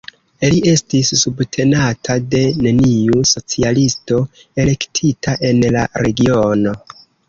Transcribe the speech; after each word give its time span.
Li 0.53 0.61
estis 0.69 1.11
subtenata 1.23 2.17
de 2.33 2.41
neniu 2.69 3.21
socialisto 3.35 4.21
elektita 4.67 5.41
en 5.55 5.67
la 5.81 5.89
regiono. 6.07 6.81